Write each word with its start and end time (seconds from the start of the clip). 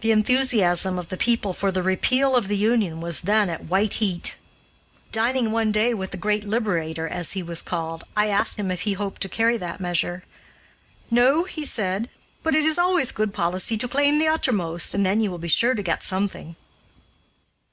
The 0.00 0.10
enthusiasm 0.10 0.98
of 0.98 1.06
the 1.06 1.16
people 1.16 1.52
for 1.52 1.70
the 1.70 1.80
Repeal 1.80 2.34
of 2.34 2.48
the 2.48 2.56
Union 2.56 3.00
was 3.00 3.20
then 3.20 3.48
at 3.48 3.62
white 3.66 3.92
heat. 4.02 4.38
Dining 5.12 5.52
one 5.52 5.70
day 5.70 5.94
with 5.94 6.10
the 6.10 6.16
"Great 6.16 6.42
Liberator," 6.42 7.06
as 7.06 7.30
he 7.38 7.44
was 7.44 7.62
called, 7.62 8.02
I 8.16 8.26
asked 8.26 8.56
him 8.56 8.72
if 8.72 8.80
he 8.80 8.94
hoped 8.94 9.22
to 9.22 9.28
carry 9.28 9.56
that 9.58 9.78
measure. 9.78 10.24
"No," 11.12 11.44
he 11.44 11.64
said, 11.64 12.08
"but 12.42 12.56
it 12.56 12.64
is 12.64 12.76
always 12.76 13.12
good 13.12 13.32
policy 13.32 13.76
to 13.78 13.86
claim 13.86 14.18
the 14.18 14.26
uttermost 14.26 14.94
and 14.94 15.06
then 15.06 15.20
you 15.20 15.30
will 15.30 15.38
be 15.38 15.46
sure 15.46 15.74
to 15.74 15.80
get 15.84 16.02
something." 16.02 16.56